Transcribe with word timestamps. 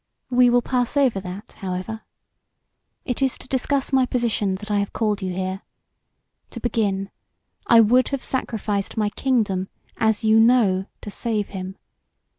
We 0.31 0.49
will 0.49 0.63
pass 0.63 0.97
over 0.97 1.19
that, 1.19 1.51
however. 1.59 2.01
It 3.05 3.21
is 3.21 3.37
to 3.37 3.47
discuss 3.47 3.93
my 3.93 4.07
position 4.07 4.55
that 4.55 4.71
I 4.71 4.79
have 4.79 4.93
called 4.93 5.21
you 5.21 5.31
here. 5.31 5.61
To 6.49 6.59
begin, 6.59 7.11
I 7.67 7.81
would 7.81 8.07
have 8.07 8.23
sacrificed 8.23 8.97
my 8.97 9.11
kingdom, 9.11 9.69
as 9.97 10.23
you 10.23 10.39
know, 10.39 10.87
to 11.01 11.11
save 11.11 11.49
him. 11.49 11.77